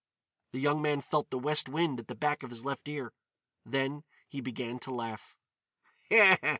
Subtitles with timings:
[0.53, 3.13] The young man felt the west wind at the back of his left ear.
[3.63, 5.35] Then he began to laugh.